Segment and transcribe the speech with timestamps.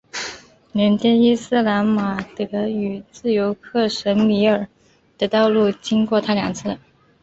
[0.73, 4.67] 连接伊斯兰马巴德与自由克什米尔
[5.19, 6.79] 的道路经过它两次。